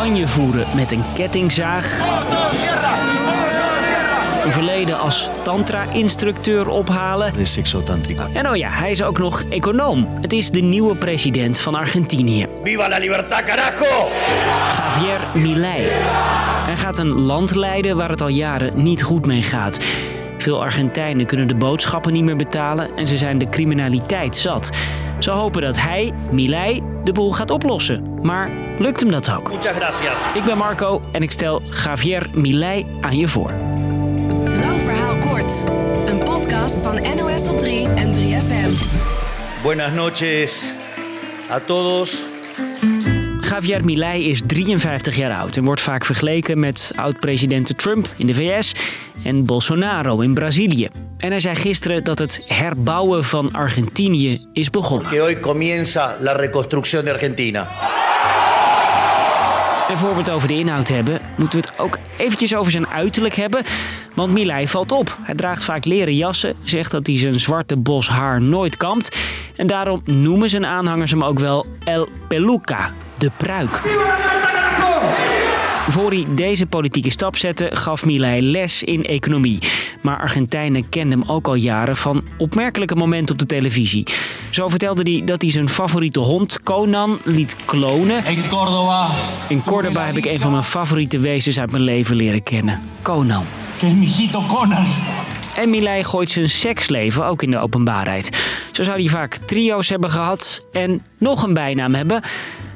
campagne 0.00 0.28
voeren 0.28 0.66
met 0.74 0.92
een 0.92 1.02
kettingzaag. 1.14 2.00
Een 4.44 4.52
verleden 4.52 4.98
als 4.98 5.28
tantra-instructeur 5.42 6.68
ophalen. 6.68 7.32
En 8.32 8.48
oh 8.48 8.56
ja, 8.56 8.68
hij 8.70 8.90
is 8.90 9.02
ook 9.02 9.18
nog 9.18 9.44
econoom. 9.50 10.08
Het 10.20 10.32
is 10.32 10.50
de 10.50 10.60
nieuwe 10.60 10.96
president 10.96 11.60
van 11.60 11.74
Argentinië. 11.74 12.46
¡Viva 12.64 12.88
la 12.88 12.98
libertad, 12.98 13.42
carajo! 13.42 14.08
Javier 14.68 15.42
Milei. 15.42 15.86
Hij 16.66 16.76
gaat 16.76 16.98
een 16.98 17.12
land 17.12 17.54
leiden 17.54 17.96
waar 17.96 18.10
het 18.10 18.20
al 18.20 18.28
jaren 18.28 18.82
niet 18.82 19.02
goed 19.02 19.26
mee 19.26 19.42
gaat. 19.42 19.84
Veel 20.38 20.62
Argentijnen 20.62 21.26
kunnen 21.26 21.48
de 21.48 21.54
boodschappen 21.54 22.12
niet 22.12 22.24
meer 22.24 22.36
betalen 22.36 22.96
en 22.96 23.06
ze 23.06 23.18
zijn 23.18 23.38
de 23.38 23.48
criminaliteit 23.48 24.36
zat. 24.36 24.70
Ze 25.18 25.30
hopen 25.30 25.62
dat 25.62 25.80
hij, 25.80 26.12
Milei, 26.30 26.82
de 27.04 27.12
boel 27.12 27.32
gaat 27.32 27.50
oplossen. 27.50 28.18
Maar 28.22 28.50
lukt 28.80 29.00
hem 29.00 29.10
dat 29.10 29.30
ook? 29.30 29.52
Muchas 29.52 29.76
gracias. 29.76 30.34
Ik 30.34 30.44
ben 30.44 30.56
Marco 30.56 31.02
en 31.12 31.22
ik 31.22 31.30
stel 31.30 31.62
Javier 31.84 32.26
Milei 32.34 32.86
aan 33.00 33.16
je 33.16 33.28
voor. 33.28 33.50
Lang 34.44 34.80
verhaal 34.80 35.16
kort. 35.16 35.64
Een 36.06 36.18
podcast 36.18 36.82
van 36.82 37.16
NOS 37.16 37.48
op 37.48 37.58
3 37.58 37.88
en 37.88 38.14
3FM. 38.14 38.72
Buenas 39.62 39.92
noches 39.92 40.74
a 41.50 41.60
todos. 41.66 42.24
Javier 43.40 43.84
Milei 43.84 44.30
is 44.30 44.42
53 44.46 45.16
jaar 45.16 45.38
oud 45.38 45.56
en 45.56 45.64
wordt 45.64 45.80
vaak 45.80 46.04
vergeleken 46.04 46.58
met 46.58 46.92
oud-president 46.96 47.78
Trump 47.78 48.08
in 48.16 48.26
de 48.26 48.34
VS 48.34 48.72
en 49.24 49.44
Bolsonaro 49.44 50.20
in 50.20 50.34
Brazilië. 50.34 50.88
En 51.18 51.30
hij 51.30 51.40
zei 51.40 51.54
gisteren 51.54 52.04
dat 52.04 52.18
het 52.18 52.42
herbouwen 52.46 53.24
van 53.24 53.52
Argentinië 53.52 54.46
is 54.52 54.70
begonnen. 54.70 55.10
Que 55.10 55.20
hoy 55.20 55.40
comienza 55.40 56.16
la 56.20 56.32
reconstrucción 56.32 57.04
de 57.04 57.12
Argentina. 57.12 57.68
Voor 59.94 60.12
we 60.12 60.18
het 60.18 60.30
over 60.30 60.48
de 60.48 60.58
inhoud 60.58 60.88
hebben, 60.88 61.20
moeten 61.36 61.60
we 61.60 61.66
het 61.66 61.78
ook 61.78 61.98
eventjes 62.16 62.54
over 62.54 62.72
zijn 62.72 62.88
uiterlijk 62.88 63.34
hebben. 63.34 63.62
Want 64.14 64.32
Milei 64.32 64.68
valt 64.68 64.92
op. 64.92 65.18
Hij 65.22 65.34
draagt 65.34 65.64
vaak 65.64 65.84
leren 65.84 66.16
jassen, 66.16 66.56
zegt 66.64 66.90
dat 66.90 67.06
hij 67.06 67.18
zijn 67.18 67.40
zwarte 67.40 67.76
bos 67.76 68.08
haar 68.08 68.42
nooit 68.42 68.76
kampt. 68.76 69.16
En 69.56 69.66
daarom 69.66 70.02
noemen 70.04 70.50
zijn 70.50 70.66
aanhangers 70.66 71.10
hem 71.10 71.24
ook 71.24 71.38
wel 71.38 71.66
El 71.84 72.08
Peluca, 72.28 72.92
de 73.18 73.30
pruik. 73.36 73.80
Voor 75.90 76.10
hij 76.10 76.26
deze 76.34 76.66
politieke 76.66 77.10
stap 77.10 77.36
zette, 77.36 77.70
gaf 77.72 78.04
Milei 78.04 78.42
les 78.42 78.82
in 78.82 79.04
economie. 79.04 79.58
Maar 80.02 80.18
Argentijnen 80.18 80.88
kenden 80.88 81.18
hem 81.18 81.30
ook 81.30 81.46
al 81.46 81.54
jaren 81.54 81.96
van 81.96 82.24
opmerkelijke 82.38 82.94
momenten 82.94 83.34
op 83.34 83.40
de 83.40 83.46
televisie. 83.46 84.06
Zo 84.50 84.68
vertelde 84.68 85.10
hij 85.10 85.22
dat 85.24 85.42
hij 85.42 85.50
zijn 85.50 85.68
favoriete 85.68 86.18
hond, 86.18 86.62
Conan, 86.62 87.18
liet 87.24 87.56
klonen. 87.64 88.24
En 88.24 88.48
Córdoba, 88.48 89.10
In 89.48 89.64
Cordoba 89.64 90.06
heb 90.06 90.16
ik 90.16 90.24
een 90.24 90.38
van 90.38 90.50
mijn 90.50 90.64
favoriete 90.64 91.18
wezens 91.18 91.58
uit 91.58 91.70
mijn 91.70 91.84
leven 91.84 92.16
leren 92.16 92.42
kennen. 92.42 92.80
Conan. 93.02 93.44
Conan. 94.48 94.86
En 95.54 95.70
Milei 95.70 96.04
gooit 96.04 96.30
zijn 96.30 96.50
seksleven 96.50 97.26
ook 97.26 97.42
in 97.42 97.50
de 97.50 97.58
openbaarheid. 97.58 98.56
Zo 98.72 98.82
zou 98.82 99.00
hij 99.00 99.08
vaak 99.08 99.34
trio's 99.34 99.88
hebben 99.88 100.10
gehad 100.10 100.66
en 100.72 101.02
nog 101.18 101.42
een 101.42 101.54
bijnaam 101.54 101.94
hebben. 101.94 102.22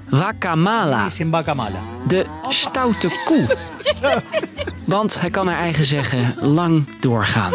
Wakamala, 0.09 1.09
mala. 1.55 1.81
de 2.07 2.27
stoute 2.49 3.11
koe. 3.25 3.57
Want 4.85 5.21
hij 5.21 5.31
kan 5.31 5.47
naar 5.47 5.59
eigen 5.59 5.85
zeggen 5.85 6.35
lang 6.41 6.89
doorgaan. 7.01 7.53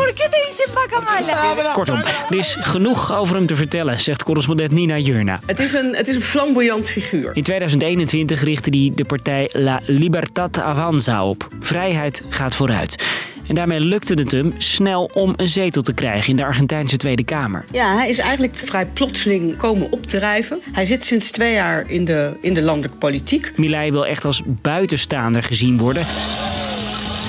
Kortom, 1.74 1.96
er 2.30 2.36
is 2.36 2.58
genoeg 2.60 3.16
over 3.16 3.36
hem 3.36 3.46
te 3.46 3.56
vertellen, 3.56 4.00
zegt 4.00 4.24
correspondent 4.24 4.72
Nina 4.72 4.98
Jurna. 4.98 5.40
Het 5.46 5.60
is 5.60 5.74
een, 5.74 5.96
het 5.96 6.08
is 6.08 6.16
een 6.16 6.22
flamboyant 6.22 6.90
figuur. 6.90 7.32
In 7.34 7.44
2021 7.44 8.44
richtte 8.44 8.70
hij 8.70 8.92
de 8.96 9.06
partij 9.06 9.50
La 9.54 9.80
Libertad 9.86 10.60
Avanza 10.60 11.26
op. 11.26 11.48
Vrijheid 11.60 12.24
gaat 12.30 12.56
vooruit. 12.56 13.06
En 13.50 13.56
daarmee 13.56 13.80
lukte 13.80 14.14
het 14.14 14.32
hem 14.32 14.54
snel 14.58 15.10
om 15.14 15.34
een 15.36 15.48
zetel 15.48 15.82
te 15.82 15.94
krijgen 15.94 16.30
in 16.30 16.36
de 16.36 16.44
Argentijnse 16.44 16.98
Tweede 16.98 17.24
Kamer. 17.24 17.66
Ja, 17.72 17.96
hij 17.96 18.10
is 18.10 18.18
eigenlijk 18.18 18.56
vrij 18.56 18.86
plotseling 18.86 19.58
komen 19.58 19.92
opdrijven. 19.92 20.60
Hij 20.72 20.86
zit 20.86 21.06
sinds 21.06 21.32
twee 21.32 21.54
jaar 21.54 21.90
in 21.90 22.06
de, 22.06 22.38
in 22.42 22.54
de 22.54 22.62
landelijke 22.62 22.98
politiek. 22.98 23.52
Milei 23.58 23.92
wil 23.92 24.06
echt 24.06 24.26
als 24.26 24.42
buitenstaander 24.46 25.44
gezien 25.44 25.78
worden. 25.78 26.04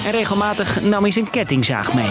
En 0.04 0.10
regelmatig 0.10 0.82
nam 0.82 1.02
hij 1.02 1.12
zijn 1.12 1.30
kettingzaag 1.30 1.94
mee. 1.94 2.10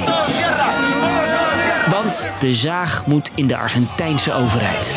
Want 1.92 2.25
de 2.40 2.53
zaag 2.53 3.06
moet 3.06 3.31
in 3.36 3.48
de 3.48 3.58
Argentijnse 3.58 4.34
overheid. 4.34 4.92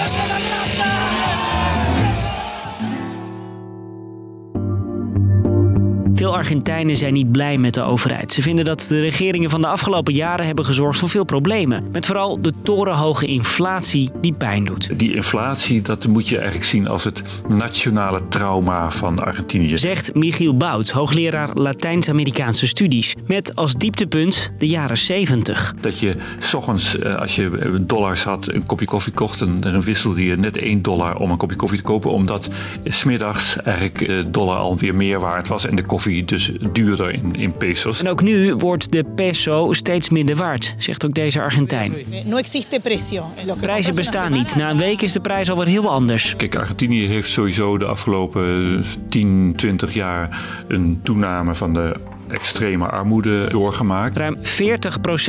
Veel 6.14 6.36
Argentijnen 6.36 6.96
zijn 6.96 7.12
niet 7.12 7.32
blij 7.32 7.58
met 7.58 7.74
de 7.74 7.82
overheid. 7.82 8.32
Ze 8.32 8.42
vinden 8.42 8.64
dat 8.64 8.86
de 8.88 9.00
regeringen 9.00 9.50
van 9.50 9.60
de 9.60 9.66
afgelopen 9.66 10.14
jaren 10.14 10.46
hebben 10.46 10.64
gezorgd 10.64 10.98
voor 10.98 11.08
veel 11.08 11.24
problemen. 11.24 11.84
Met 11.92 12.06
vooral 12.06 12.42
de 12.42 12.52
torenhoge 12.62 13.26
inflatie 13.26 14.10
die 14.20 14.32
pijn 14.32 14.64
doet. 14.64 14.98
Die 14.98 15.14
inflatie, 15.14 15.82
dat 15.82 16.06
moet 16.06 16.28
je 16.28 16.36
eigenlijk 16.36 16.66
zien 16.66 16.88
als 16.88 17.04
het 17.04 17.22
nationale 17.48 18.20
trauma 18.28 18.90
van 18.90 19.18
Argentinië. 19.18 19.78
Zegt 19.78 20.14
Michiel 20.14 20.56
Bout, 20.56 20.90
hoogleraar 20.90 21.50
Latijns-Amerikaanse 21.54 22.66
studies. 22.66 23.14
Met 23.26 23.56
als 23.56 23.74
dieptepunt 23.74 24.52
de 24.58 24.66
jaren 24.68 24.98
70. 24.98 25.74
Dat 25.80 25.98
je 25.98 26.16
s 26.38 26.54
ochtends, 26.54 26.98
eh, 26.98 27.14
als 27.14 27.36
je 27.36 27.58
eh, 27.58 27.72
dollars 27.80 28.24
had, 28.24 28.52
een 28.52 28.66
kopje 28.66 28.86
koffie 28.86 29.12
kocht... 29.12 29.40
en 29.40 29.60
dan 29.60 29.82
wisselde 29.82 30.24
je 30.24 30.36
net 30.36 30.56
1 30.56 30.82
dollar 30.82 31.16
om 31.16 31.30
een 31.30 31.36
kopje 31.36 31.56
koffie 31.56 31.78
te 31.78 31.84
kopen... 31.84 32.10
omdat 32.10 32.50
smiddags 32.84 33.56
eigenlijk 33.62 34.00
eh, 34.00 34.24
dollar 34.26 34.56
alweer 34.56 34.94
meer 34.94 35.20
waard 35.20 35.48
was... 35.48 35.66
en 35.66 35.76
de 35.76 35.82
koffie 35.82 36.01
dus 36.24 36.52
duurder 36.72 37.14
in, 37.14 37.34
in 37.34 37.52
pesos. 37.52 38.00
En 38.00 38.08
ook 38.08 38.22
nu 38.22 38.54
wordt 38.54 38.92
de 38.92 39.04
peso 39.14 39.72
steeds 39.72 40.08
minder 40.08 40.36
waard, 40.36 40.74
zegt 40.78 41.04
ook 41.04 41.14
deze 41.14 41.40
Argentijn. 41.40 41.92
No 42.24 42.36
existe 42.36 42.80
precio. 42.82 43.24
Lo 43.46 43.54
que 43.54 43.60
Prijzen 43.60 43.94
bestaan 43.94 44.32
niet. 44.32 44.54
Na 44.54 44.70
een 44.70 44.76
week 44.76 45.02
is 45.02 45.12
de 45.12 45.20
prijs 45.20 45.50
alweer 45.50 45.66
heel 45.66 45.90
anders. 45.90 46.36
Kijk, 46.36 46.56
Argentinië 46.56 47.06
heeft 47.06 47.30
sowieso 47.30 47.78
de 47.78 47.84
afgelopen 47.84 48.84
10, 49.08 49.52
20 49.56 49.94
jaar... 49.94 50.40
een 50.68 51.00
toename 51.02 51.54
van 51.54 51.72
de 51.72 51.94
extreme 52.28 52.86
armoede 52.86 53.46
doorgemaakt. 53.50 54.16
Ruim 54.16 54.36
40% 54.36 54.40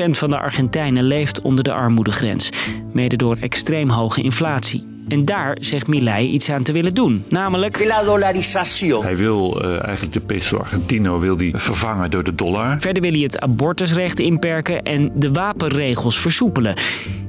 van 0.09 0.29
de 0.29 0.39
Argentijnen 0.39 1.03
leeft 1.03 1.41
onder 1.41 1.63
de 1.63 1.73
armoedegrens. 1.73 2.49
Mede 2.93 3.15
door 3.15 3.37
extreem 3.39 3.89
hoge 3.89 4.21
inflatie. 4.21 4.92
En 5.07 5.25
daar 5.25 5.57
zegt 5.59 5.87
Milei 5.87 6.27
iets 6.29 6.49
aan 6.49 6.63
te 6.63 6.71
willen 6.71 6.93
doen. 6.93 7.23
Namelijk 7.29 7.85
La 7.85 8.03
dolarización. 8.03 9.03
Hij 9.03 9.17
wil 9.17 9.61
eh, 9.61 9.83
eigenlijk 9.83 10.13
de 10.13 10.19
peso 10.19 10.57
argentino 10.57 11.19
wil 11.19 11.37
die 11.37 11.57
vervangen 11.57 12.11
door 12.11 12.23
de 12.23 12.35
dollar. 12.35 12.75
Verder 12.79 13.01
wil 13.01 13.11
hij 13.11 13.21
het 13.21 13.39
abortusrecht 13.39 14.19
inperken 14.19 14.83
en 14.83 15.11
de 15.15 15.31
wapenregels 15.31 16.19
versoepelen. 16.19 16.75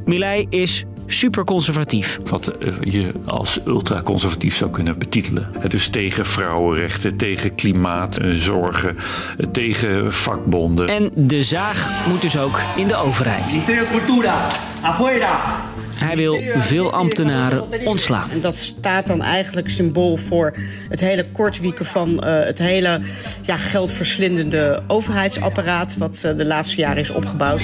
Milei 0.05 0.47
is 0.49 0.85
super 1.07 1.45
conservatief. 1.45 2.19
Wat 2.31 2.47
eh, 2.47 2.73
je 2.81 3.13
als 3.27 3.61
ultraconservatief 3.67 4.57
zou 4.57 4.71
kunnen 4.71 4.99
betitelen. 4.99 5.51
Dus 5.69 5.89
tegen 5.89 6.27
vrouwenrechten, 6.27 7.17
tegen 7.17 7.55
klimaatzorgen, 7.55 8.97
eh, 9.39 9.47
tegen 9.47 10.13
vakbonden. 10.13 10.89
En 10.89 11.11
de 11.15 11.43
zaag 11.43 12.07
moet 12.09 12.23
dus 12.23 12.39
ook 12.39 12.61
in 12.77 12.87
de 12.87 12.97
overheid. 12.97 13.51
De 13.67 13.87
Cultura. 13.91 14.47
Afuera. 14.83 15.63
Hij 15.95 16.17
wil 16.17 16.41
veel 16.57 16.93
ambtenaren 16.93 17.87
ontslaan. 17.87 18.31
En 18.31 18.41
dat 18.41 18.55
staat 18.55 19.07
dan 19.07 19.23
eigenlijk 19.23 19.71
symbool 19.71 20.17
voor 20.17 20.55
het 20.89 21.01
hele 21.01 21.27
kortwieken 21.33 21.87
van 21.87 22.25
eh, 22.25 22.45
het 22.45 22.59
hele 22.59 23.01
ja, 23.43 23.57
geldverslindende 23.57 24.83
overheidsapparaat. 24.87 25.97
wat 25.99 26.23
eh, 26.25 26.37
de 26.37 26.45
laatste 26.45 26.77
jaren 26.77 27.03
is 27.03 27.11
opgebouwd. 27.11 27.63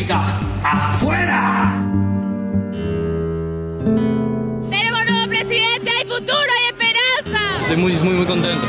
Afuera. 0.62 1.72
Tenemos 4.70 5.04
nuevo 5.08 5.28
presidente, 5.28 5.90
hay 5.90 6.06
futuro, 6.06 6.50
hay 6.56 6.66
esperanza. 6.70 7.60
Estoy 7.60 7.76
muy, 7.76 7.92
muy, 7.92 8.14
muy 8.14 8.26
contento. 8.26 8.66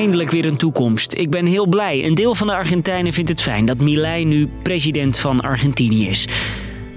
Eindelijk 0.00 0.30
weer 0.30 0.46
een 0.46 0.56
toekomst. 0.56 1.14
Ik 1.14 1.30
ben 1.30 1.46
heel 1.46 1.66
blij. 1.66 2.04
Een 2.04 2.14
deel 2.14 2.34
van 2.34 2.46
de 2.46 2.52
Argentijnen 2.52 3.12
vindt 3.12 3.28
het 3.28 3.42
fijn 3.42 3.66
dat 3.66 3.78
Milei 3.78 4.24
nu 4.24 4.48
president 4.62 5.18
van 5.18 5.40
Argentinië 5.40 6.08
is. 6.08 6.28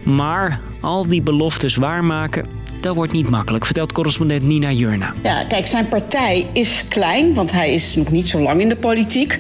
Maar 0.04 0.60
al 0.82 1.08
die 1.08 1.22
beloftes 1.22 1.76
waarmaken, 1.76 2.46
dat 2.82 2.96
wordt 2.96 3.12
niet 3.12 3.30
makkelijk, 3.30 3.66
vertelt 3.66 3.92
correspondent 3.92 4.44
Nina 4.44 4.72
Jurna. 4.72 5.14
Ja, 5.24 5.44
kijk, 5.44 5.68
zijn 5.68 5.88
partij 5.88 6.46
is 6.54 6.88
klein, 6.88 7.34
want 7.34 7.52
hij 7.52 7.74
is 7.74 7.96
nog 7.96 8.12
niet 8.12 8.30
zo 8.30 8.40
lang 8.40 8.62
in 8.62 8.70
de 8.70 8.76
politiek. 8.76 9.40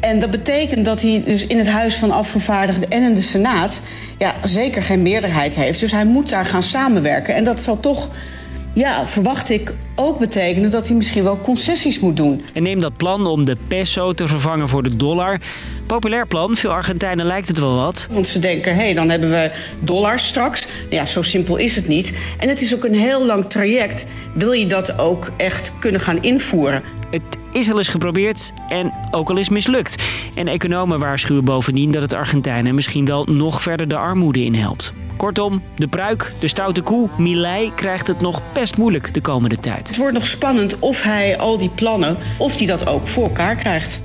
En 0.00 0.20
dat 0.20 0.30
betekent 0.30 0.84
dat 0.84 1.02
hij 1.02 1.22
dus 1.24 1.46
in 1.46 1.58
het 1.58 1.68
Huis 1.68 1.94
van 1.94 2.10
Afgevaardigden 2.10 2.90
en 2.90 3.02
in 3.02 3.14
de 3.14 3.22
Senaat... 3.22 3.82
Ja, 4.18 4.34
zeker 4.42 4.82
geen 4.82 5.02
meerderheid 5.02 5.56
heeft. 5.56 5.80
Dus 5.80 5.92
hij 5.92 6.06
moet 6.06 6.28
daar 6.28 6.46
gaan 6.46 6.62
samenwerken. 6.62 7.34
En 7.34 7.44
dat 7.44 7.62
zal 7.62 7.80
toch 7.80 8.08
ja, 8.74 9.06
verwacht 9.06 9.50
ik 9.50 9.74
ook 9.94 10.18
betekenen 10.18 10.70
dat 10.70 10.86
hij 10.86 10.96
misschien 10.96 11.24
wel 11.24 11.38
concessies 11.38 12.00
moet 12.00 12.16
doen. 12.16 12.44
En 12.52 12.62
neem 12.62 12.80
dat 12.80 12.96
plan 12.96 13.26
om 13.26 13.44
de 13.44 13.56
peso 13.68 14.12
te 14.12 14.26
vervangen 14.26 14.68
voor 14.68 14.82
de 14.82 14.96
dollar. 14.96 15.40
Populair 15.86 16.26
plan, 16.26 16.56
veel 16.56 16.70
Argentijnen 16.70 17.26
lijkt 17.26 17.48
het 17.48 17.58
wel 17.58 17.74
wat. 17.74 18.08
Want 18.10 18.28
ze 18.28 18.38
denken, 18.38 18.74
hé, 18.74 18.82
hey, 18.82 18.94
dan 18.94 19.10
hebben 19.10 19.30
we 19.30 19.50
dollars 19.80 20.26
straks. 20.26 20.66
Ja, 20.90 21.06
zo 21.06 21.22
simpel 21.22 21.56
is 21.56 21.76
het 21.76 21.88
niet. 21.88 22.12
En 22.38 22.48
het 22.48 22.60
is 22.60 22.74
ook 22.74 22.84
een 22.84 22.94
heel 22.94 23.26
lang 23.26 23.50
traject. 23.50 24.06
Wil 24.34 24.52
je 24.52 24.66
dat 24.66 24.98
ook 24.98 25.30
echt 25.36 25.72
kunnen 25.78 26.00
gaan 26.00 26.22
invoeren? 26.22 26.82
Het 27.10 27.22
is 27.54 27.70
al 27.70 27.78
eens 27.78 27.88
geprobeerd 27.88 28.52
en 28.68 28.92
ook 29.10 29.30
al 29.30 29.38
eens 29.38 29.48
mislukt. 29.48 30.02
En 30.34 30.48
economen 30.48 30.98
waarschuwen 30.98 31.44
bovendien 31.44 31.90
dat 31.90 32.02
het 32.02 32.14
Argentijnen 32.14 32.74
misschien 32.74 33.04
wel 33.04 33.24
nog 33.24 33.62
verder 33.62 33.88
de 33.88 33.96
armoede 33.96 34.44
in 34.44 34.54
helpt. 34.54 34.92
Kortom, 35.16 35.62
de 35.76 35.88
pruik, 35.88 36.32
de 36.38 36.48
stoute 36.48 36.82
koe, 36.82 37.08
Milei 37.18 37.74
krijgt 37.74 38.06
het 38.06 38.20
nog 38.20 38.42
best 38.52 38.76
moeilijk 38.76 39.14
de 39.14 39.20
komende 39.20 39.58
tijd. 39.58 39.88
Het 39.88 39.96
wordt 39.96 40.14
nog 40.14 40.26
spannend 40.26 40.78
of 40.78 41.02
hij 41.02 41.38
al 41.38 41.58
die 41.58 41.70
plannen, 41.74 42.16
of 42.38 42.58
hij 42.58 42.66
dat 42.66 42.86
ook 42.86 43.06
voor 43.06 43.24
elkaar 43.24 43.56
krijgt. 43.56 44.02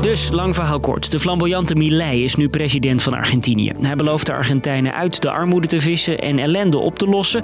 Dus, 0.00 0.30
lang 0.30 0.54
verhaal 0.54 0.80
kort. 0.80 1.10
De 1.10 1.18
flamboyante 1.18 1.74
Milei 1.74 2.24
is 2.24 2.34
nu 2.34 2.48
president 2.48 3.02
van 3.02 3.14
Argentinië. 3.14 3.72
Hij 3.80 3.96
belooft 3.96 4.26
de 4.26 4.32
Argentijnen 4.32 4.94
uit 4.94 5.22
de 5.22 5.30
armoede 5.30 5.66
te 5.66 5.80
vissen 5.80 6.18
en 6.18 6.38
ellende 6.38 6.78
op 6.78 6.98
te 6.98 7.06
lossen. 7.06 7.42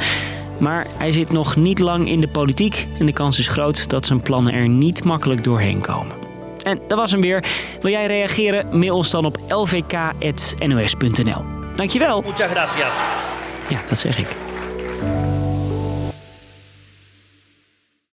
Maar 0.58 0.86
hij 0.96 1.12
zit 1.12 1.32
nog 1.32 1.56
niet 1.56 1.78
lang 1.78 2.08
in 2.08 2.20
de 2.20 2.28
politiek 2.28 2.86
en 2.98 3.06
de 3.06 3.12
kans 3.12 3.38
is 3.38 3.48
groot 3.48 3.90
dat 3.90 4.06
zijn 4.06 4.22
plannen 4.22 4.52
er 4.52 4.68
niet 4.68 5.04
makkelijk 5.04 5.44
doorheen 5.44 5.80
komen. 5.80 6.16
En 6.62 6.80
dat 6.86 6.98
was 6.98 7.10
hem 7.10 7.20
weer. 7.20 7.44
Wil 7.80 7.90
jij 7.90 8.06
reageren? 8.06 8.78
Mail 8.78 8.96
ons 8.96 9.10
dan 9.10 9.24
op 9.24 9.38
lvk.nos.nl. 9.48 11.44
Dankjewel. 11.74 12.22
Muchas 12.22 12.50
gracias. 12.50 13.00
Ja, 13.68 13.80
dat 13.88 13.98
zeg 13.98 14.18
ik. 14.18 14.45